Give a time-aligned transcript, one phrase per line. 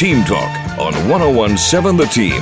[0.00, 0.48] Team Talk
[0.80, 1.60] on 1017
[2.00, 2.40] The Team.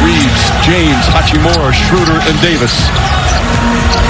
[0.00, 2.72] Reaves, James, Hachimura, Schroeder, and Davis.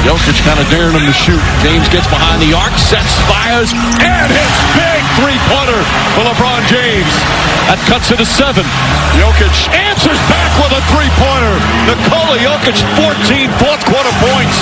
[0.07, 1.43] Jokic kind of daring him to shoot.
[1.67, 5.83] James gets behind the arc, sets, fires, and hits big three-pointer
[6.15, 7.11] for LeBron James.
[7.67, 8.63] That cuts it to seven.
[9.19, 11.55] Jokic answers back with a three-pointer.
[11.83, 14.55] Nikola Jokic, 14 fourth quarter points.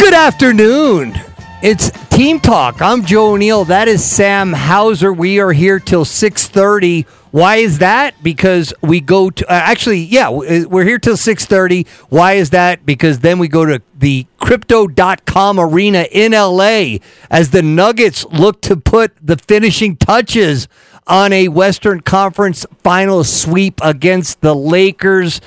[0.00, 1.12] Good afternoon.
[1.60, 2.82] It's Team Talk.
[2.82, 3.64] I'm Joe O'Neill.
[3.64, 5.10] That is Sam Hauser.
[5.10, 7.06] We are here till 6:30.
[7.30, 8.22] Why is that?
[8.22, 11.88] Because we go to uh, actually, yeah, we're here till 6:30.
[12.10, 12.84] Why is that?
[12.84, 16.98] Because then we go to the crypto.com arena in LA
[17.30, 20.68] as the Nuggets look to put the finishing touches
[21.06, 25.40] on a Western Conference final sweep against the Lakers.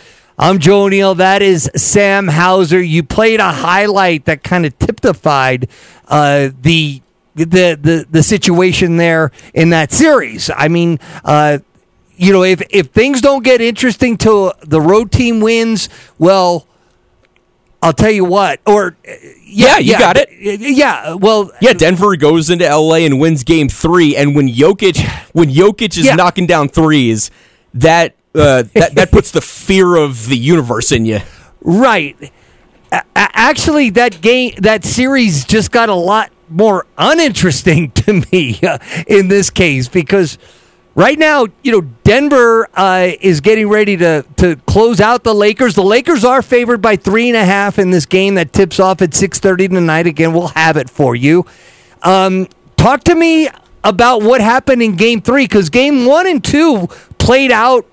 [0.43, 1.15] I'm Joe O'Neill.
[1.15, 2.81] That is Sam Hauser.
[2.81, 5.69] You played a highlight that kind of typified
[6.09, 7.01] uh, the
[7.33, 10.51] the the the situation there in that series.
[10.53, 11.59] I mean, uh,
[12.17, 15.87] you know, if if things don't get interesting till the road team wins,
[16.19, 16.67] well,
[17.81, 18.59] I'll tell you what.
[18.65, 18.97] Or
[19.45, 20.27] yeah, you got it.
[20.59, 21.71] Yeah, well, yeah.
[21.71, 23.05] Denver goes into L.A.
[23.05, 24.99] and wins Game Three, and when Jokic
[25.31, 26.15] when Jokic is Yeah.
[26.15, 27.31] knocking down threes,
[27.73, 31.19] that uh, that that puts the fear of the universe in you.
[31.61, 32.31] Right.
[32.91, 38.77] A- actually, that game, that series just got a lot more uninteresting to me uh,
[39.07, 40.37] in this case because
[40.95, 45.75] right now, you know, Denver uh, is getting ready to to close out the Lakers.
[45.75, 49.01] The Lakers are favored by three and a half in this game that tips off
[49.01, 50.07] at six thirty tonight.
[50.07, 51.45] Again, we'll have it for you.
[52.01, 53.49] Um, talk to me
[53.83, 57.85] about what happened in Game Three because Game One and Two played out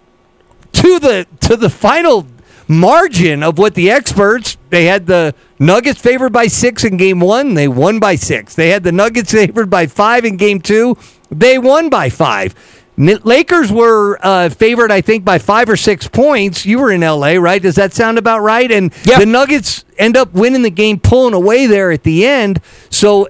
[0.81, 2.27] to the to the final
[2.69, 7.55] margin of what the experts they had the Nuggets favored by six in game one.
[7.55, 8.55] They won by six.
[8.55, 10.97] They had the Nuggets favored by five in game two.
[11.31, 12.55] They won by five.
[12.97, 16.67] Lakers were uh, favored, I think, by five or six points.
[16.67, 17.61] You were in LA, right?
[17.63, 18.71] Does that sound about right?
[18.71, 19.19] And Yeah.
[19.19, 22.61] the Nuggets end up winning the game, pulling away there at the end.
[22.91, 23.29] So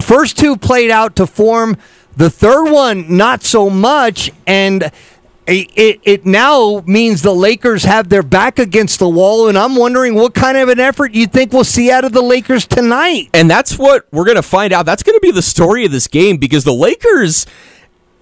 [0.00, 1.76] first two played out to form
[2.16, 4.90] the third one not so much and
[5.46, 10.14] it, it, now means the Lakers have their back against the wall and I'm wondering
[10.14, 13.30] what kind of an effort you think we'll see out of the Lakers tonight.
[13.32, 14.86] And that's what we're going to find out.
[14.86, 17.46] That's going to be the story of this game because the Lakers.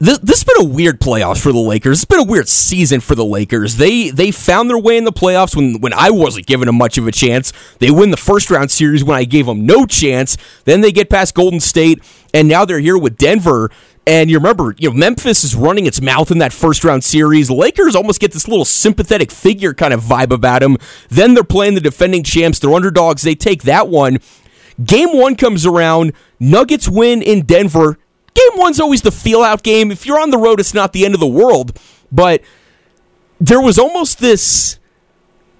[0.00, 2.02] This, this has been a weird playoffs for the Lakers.
[2.02, 3.76] It's been a weird season for the Lakers.
[3.76, 6.98] They they found their way in the playoffs when when I wasn't giving them much
[6.98, 7.52] of a chance.
[7.78, 10.36] They win the first round series when I gave them no chance.
[10.64, 12.02] Then they get past Golden State,
[12.34, 13.70] and now they're here with Denver.
[14.06, 17.50] And you remember, you know, Memphis is running its mouth in that first round series.
[17.50, 20.76] Lakers almost get this little sympathetic figure kind of vibe about them.
[21.08, 22.58] Then they're playing the defending champs.
[22.58, 23.22] They're underdogs.
[23.22, 24.18] They take that one.
[24.82, 26.12] Game one comes around.
[26.38, 27.98] Nuggets win in Denver.
[28.34, 29.90] Game one's always the feel out game.
[29.90, 31.78] If you're on the road, it's not the end of the world.
[32.12, 32.42] But
[33.40, 34.78] there was almost this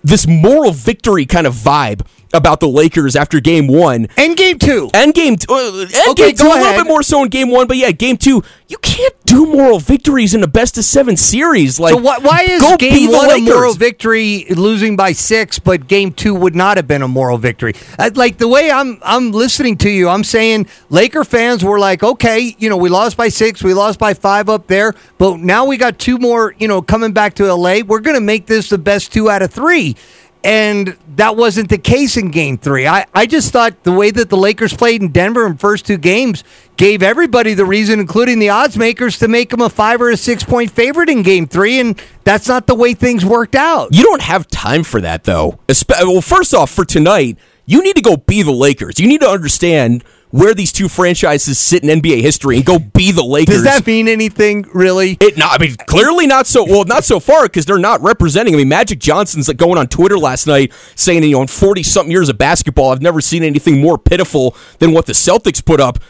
[0.02, 4.08] this moral victory kind of vibe about the Lakers after game one.
[4.16, 4.90] And game two.
[4.92, 7.28] And game two, uh, and Okay, game two go a little bit more so in
[7.30, 10.84] game one, but yeah, game two, you can't do moral victories in a best of
[10.84, 11.78] seven series.
[11.78, 15.58] Like, So why, why is go game the one a moral victory, losing by six,
[15.58, 17.74] but game two would not have been a moral victory?
[17.98, 22.02] Uh, Like the way I'm, I'm listening to you, I'm saying Laker fans were like,
[22.02, 25.64] okay, you know, we lost by six, we lost by five up there, but now
[25.66, 27.80] we got two more, you know, coming back to LA.
[27.86, 29.96] We're going to make this the best two out of three.
[30.44, 32.86] And that wasn't the case in game three.
[32.86, 35.96] I, I just thought the way that the Lakers played in Denver in first two
[35.96, 36.44] games
[36.76, 40.18] gave everybody the reason, including the odds makers, to make them a five or a
[40.18, 41.80] six point favorite in game three.
[41.80, 43.88] And that's not the way things worked out.
[43.94, 45.58] You don't have time for that, though.
[45.88, 49.00] Well, first off, for tonight, you need to go be the Lakers.
[49.00, 50.04] You need to understand
[50.34, 53.54] where these two franchises sit in NBA history and go be the Lakers.
[53.54, 55.16] Does that mean anything, really?
[55.20, 55.52] It not.
[55.52, 56.64] I mean, clearly not so.
[56.64, 58.52] Well, not so far because they're not representing.
[58.52, 61.84] I mean, Magic Johnson's like going on Twitter last night saying, you know, in forty
[61.84, 65.78] something years of basketball, I've never seen anything more pitiful than what the Celtics put
[65.78, 66.00] up.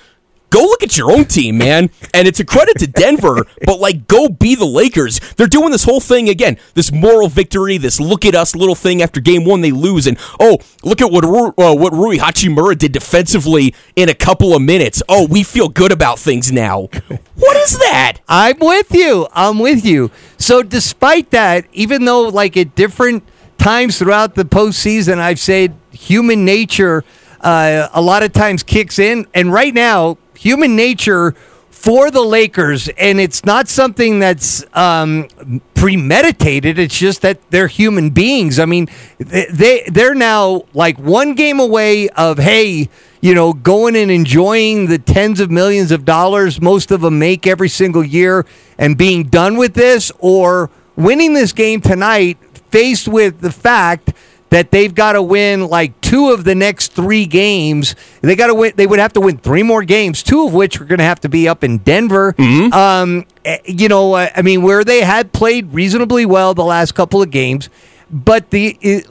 [0.55, 1.91] Go look at your own team, man.
[2.15, 5.19] And it's a credit to Denver, but like, go be the Lakers.
[5.35, 9.03] They're doing this whole thing again, this moral victory, this look at us little thing
[9.03, 10.07] after game one, they lose.
[10.07, 14.55] And oh, look at what, Ru- uh, what Rui Hachimura did defensively in a couple
[14.55, 15.03] of minutes.
[15.09, 16.89] Oh, we feel good about things now.
[17.35, 18.19] What is that?
[18.29, 19.27] I'm with you.
[19.33, 20.13] I'm with you.
[20.39, 23.25] So, despite that, even though like at different
[23.59, 27.03] times throughout the postseason, I've said human nature
[27.41, 31.35] uh, a lot of times kicks in, and right now, human nature
[31.71, 35.29] for the Lakers, and it's not something that's um,
[35.75, 36.79] premeditated.
[36.79, 38.59] It's just that they're human beings.
[38.59, 38.89] I mean,
[39.19, 42.89] they they- they're now like one game away of hey,
[43.21, 47.47] you know, going and enjoying the tens of millions of dollars most of them make
[47.47, 48.47] every single year
[48.79, 52.39] and being done with this, or winning this game tonight,
[52.71, 54.13] faced with the fact
[54.55, 57.97] that they've got to win like two of the next three games.
[58.21, 58.73] They got to win.
[58.77, 61.19] They would have to win three more games, two of which are going to have
[61.23, 62.37] to be up in Denver.
[62.73, 66.95] Um, eh, you know, uh, I mean, where they had played reasonably well the last
[66.95, 67.69] couple of games,
[68.13, 69.05] but the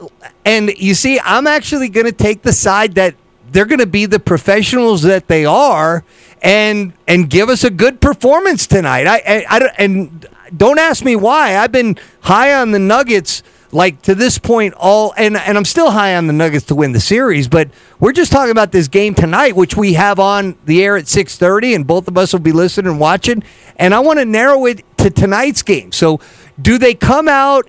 [0.46, 3.14] and you see, I'm actually going to take the side that
[3.52, 6.06] they're going to be the professionals that they are
[6.40, 9.06] and and give us a good performance tonight.
[9.06, 10.26] I, I, I and
[10.56, 11.58] don't ask me why.
[11.58, 13.42] I've been high on the Nuggets
[13.74, 16.92] like to this point all and and I'm still high on the Nuggets to win
[16.92, 17.68] the series, but
[17.98, 21.74] we're just talking about this game tonight which we have on the air at 6:30
[21.74, 23.42] and both of us will be listening and watching
[23.76, 25.90] and I want to narrow it to tonight's game.
[25.92, 26.20] So
[26.60, 27.68] do they come out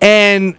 [0.00, 0.56] and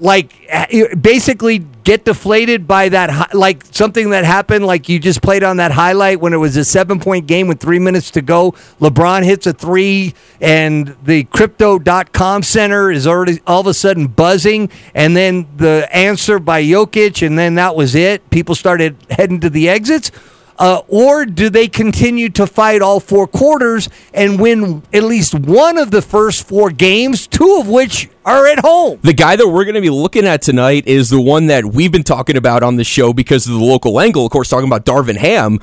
[0.00, 5.44] like eh, basically get deflated by that like something that happened like you just played
[5.44, 8.52] on that highlight when it was a seven point game with three minutes to go.
[8.80, 14.70] Lebron hits a three and the crypto.com center is already all of a sudden buzzing.
[14.94, 18.28] And then the answer by Jokic and then that was it.
[18.30, 20.10] People started heading to the exits
[20.58, 25.78] uh, or do they continue to fight all four quarters and win at least one
[25.78, 28.98] of the first four games, two of which are at home?
[29.02, 31.92] The guy that we're going to be looking at tonight is the one that we've
[31.92, 34.24] been talking about on the show because of the local angle.
[34.24, 35.60] Of course, talking about Darvin Ham.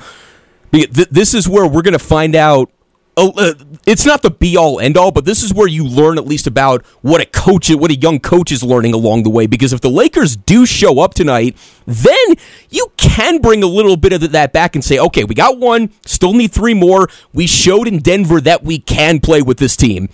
[0.70, 2.70] This is where we're going to find out.
[3.16, 3.54] Oh, uh,
[3.86, 6.48] it's not the be all end all, but this is where you learn at least
[6.48, 9.46] about what a coach, what a young coach is learning along the way.
[9.46, 11.56] Because if the Lakers do show up tonight,
[11.86, 12.34] then
[12.70, 15.90] you can bring a little bit of that back and say, okay, we got one,
[16.04, 17.08] still need three more.
[17.32, 20.08] We showed in Denver that we can play with this team.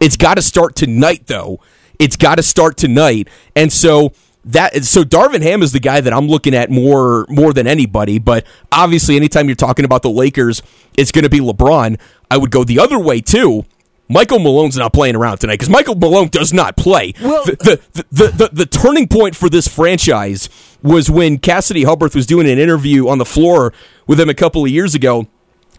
[0.00, 1.60] It's got to start tonight, though.
[1.98, 4.14] It's got to start tonight, and so
[4.46, 8.18] that so Darvin Ham is the guy that I'm looking at more more than anybody.
[8.18, 10.62] But obviously, anytime you're talking about the Lakers,
[10.96, 12.00] it's going to be LeBron.
[12.30, 13.64] I would go the other way too.
[14.08, 17.14] Michael Malone's not playing around tonight because Michael Malone does not play.
[17.22, 20.48] Well- the, the, the, the, the turning point for this franchise
[20.82, 23.72] was when Cassidy Hubbarth was doing an interview on the floor
[24.08, 25.28] with him a couple of years ago,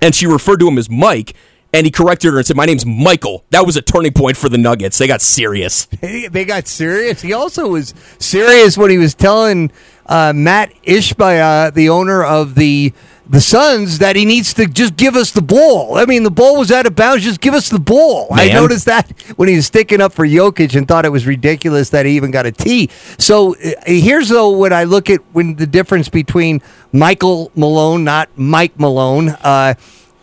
[0.02, 1.36] and she referred to him as Mike,
[1.74, 4.48] and he corrected her and said, "My name's Michael." That was a turning point for
[4.48, 4.98] the Nuggets.
[4.98, 5.86] They got serious.
[6.02, 7.22] they got serious.
[7.22, 9.72] He also was serious when he was telling
[10.06, 12.94] uh, Matt Ishbia, the owner of the
[13.32, 15.98] the Suns, that he needs to just give us the ball.
[15.98, 17.24] I mean, the ball was out of bounds.
[17.24, 18.28] Just give us the ball.
[18.32, 21.90] I noticed that when he was sticking up for Jokic and thought it was ridiculous
[21.92, 22.90] that he even got a T.
[23.18, 26.62] So uh, here's though when I look at when the difference between
[26.92, 29.76] Michael Malone, not Mike Malone, uh,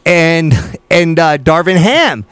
[0.04, 0.52] and
[0.90, 2.24] and uh, Darvin Ham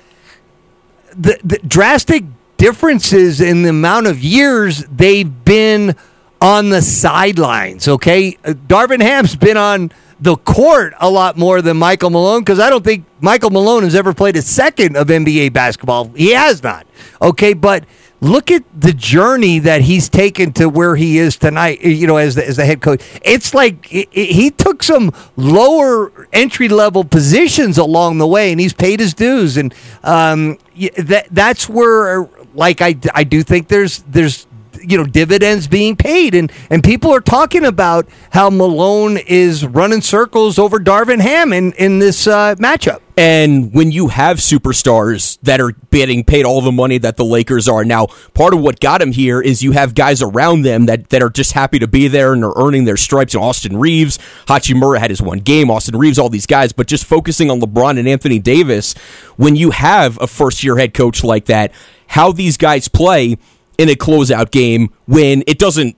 [1.17, 2.25] the, the drastic
[2.57, 5.97] differences in the amount of years they've been
[6.41, 7.89] on the sidelines.
[7.89, 9.91] Okay, Darvin Ham's been on
[10.21, 13.95] the court a lot more than Michael Malone because I don't think Michael Malone has
[13.95, 16.09] ever played a second of NBA basketball.
[16.09, 16.87] He has not.
[17.21, 17.85] Okay, but
[18.21, 21.83] look at the journey that he's taken to where he is tonight.
[21.83, 26.69] You know, as the, as the head coach, it's like he took some lower entry
[26.69, 29.57] level positions along the way, and he's paid his dues.
[29.57, 30.59] And um,
[30.97, 34.46] that that's where, like, I I do think there's there's
[34.83, 40.01] you know dividends being paid and and people are talking about how Malone is running
[40.01, 43.01] circles over Darvin Ham in in this uh, matchup.
[43.19, 47.67] And when you have superstars that are getting paid all the money that the Lakers
[47.67, 51.09] are now, part of what got him here is you have guys around them that,
[51.09, 53.35] that are just happy to be there and are earning their stripes.
[53.35, 54.19] And Austin Reaves,
[54.49, 57.99] Hachimura had his one game, Austin Reaves, all these guys, but just focusing on LeBron
[57.99, 58.93] and Anthony Davis,
[59.37, 61.73] when you have a first year head coach like that,
[62.09, 63.39] how these guys play
[63.79, 65.97] in a closeout game when it doesn't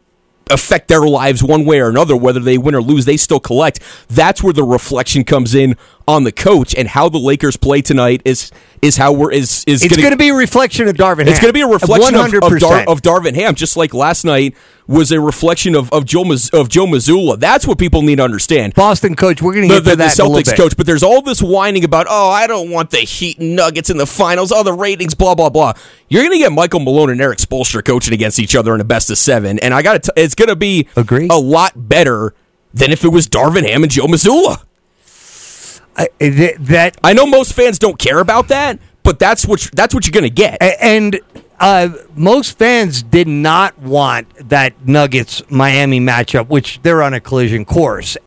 [0.50, 3.80] affect their lives one way or another, whether they win or lose, they still collect.
[4.08, 8.23] That's where the reflection comes in on the coach and how the Lakers play tonight
[8.25, 8.50] is
[8.82, 11.26] is how we're is is It's gonna- be a reflection of Darvin.
[11.26, 12.61] it's going to be a reflection of, of, 100%.
[12.61, 14.54] Dar, of Darvin Ham, just like last night
[14.87, 17.38] was a reflection of of Joe of Joe Mazzulla.
[17.38, 18.75] That's what people need to understand.
[18.75, 19.40] Boston coach.
[19.42, 21.23] We're going to The, get the, to the that little Celtics coach, but there's all
[21.23, 24.73] this whining about, oh, I don't want the Heat Nuggets in the finals, oh, the
[24.73, 25.75] ratings, blah blah blah.
[26.08, 28.85] You're going to get Michael Malone and Erik Spoelstra coaching against each other in a
[28.85, 31.28] best of seven, and I got to, it's going to be Agree.
[31.30, 32.35] a lot better
[32.75, 34.62] than if it was Darvin Ham and Joe Mazzulla.
[35.99, 39.95] I- th- that I know most fans don't care about that, but that's what that's
[39.95, 40.59] what you're going to get.
[40.81, 41.21] And
[41.61, 47.64] uh, most fans did not want that Nuggets Miami matchup, which they're on a collision
[47.64, 48.17] course.